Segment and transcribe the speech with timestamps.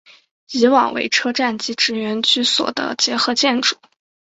[0.51, 3.77] 以往为车站及职员居所的结合建筑。